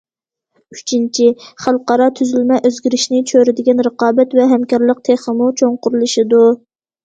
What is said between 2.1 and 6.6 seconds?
تۈزۈلمە ئۆزگىرىشىنى چۆرىدىگەن رىقابەت ۋە ھەمكارلىق تېخىمۇ چوڭقۇرلىشىدۇ.